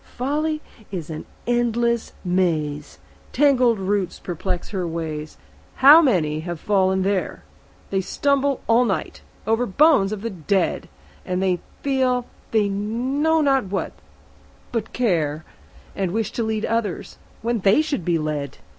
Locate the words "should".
17.83-18.03